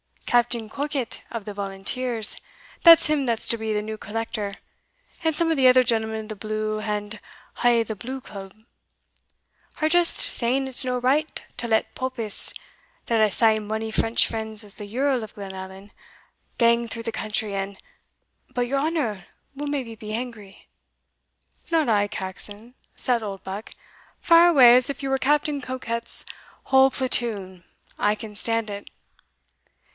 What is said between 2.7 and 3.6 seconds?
that's him that's to